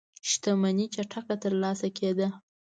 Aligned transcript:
شتمنۍ 0.29 0.85
چټکه 0.93 1.35
ترلاسه 1.43 1.87
کېده. 1.97 2.27